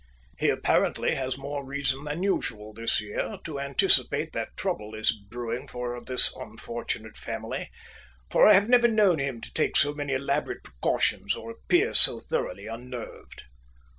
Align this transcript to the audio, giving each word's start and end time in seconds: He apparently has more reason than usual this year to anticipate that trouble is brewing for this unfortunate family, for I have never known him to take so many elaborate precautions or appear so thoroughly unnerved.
He 0.39 0.49
apparently 0.49 1.13
has 1.13 1.37
more 1.37 1.63
reason 1.63 2.05
than 2.05 2.23
usual 2.23 2.73
this 2.73 2.99
year 2.99 3.37
to 3.43 3.59
anticipate 3.59 4.33
that 4.33 4.57
trouble 4.57 4.95
is 4.95 5.11
brewing 5.11 5.67
for 5.67 6.03
this 6.03 6.35
unfortunate 6.35 7.15
family, 7.17 7.69
for 8.27 8.47
I 8.47 8.53
have 8.53 8.67
never 8.67 8.87
known 8.87 9.19
him 9.19 9.41
to 9.41 9.53
take 9.53 9.77
so 9.77 9.93
many 9.93 10.13
elaborate 10.13 10.63
precautions 10.63 11.35
or 11.35 11.51
appear 11.51 11.93
so 11.93 12.19
thoroughly 12.19 12.65
unnerved. 12.65 13.43